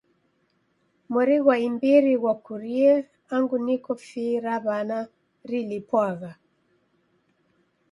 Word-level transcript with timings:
Mori 1.11 1.37
ghwa 1.43 1.55
imbiri 1.67 2.13
ghwakurie 2.21 2.93
angu 3.33 3.55
niko 3.65 3.91
fii 4.05 4.35
ra 4.43 4.55
w'ana 4.65 4.99
rilipwagha 5.49 6.31